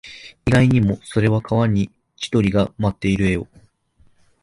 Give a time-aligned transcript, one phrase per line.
[0.47, 3.47] 意外にも、それは川に千鳥が舞っている絵を